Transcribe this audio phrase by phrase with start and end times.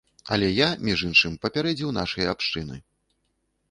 [0.35, 2.85] Але я, між іншым, папярэдзіў нашыя абшчыны.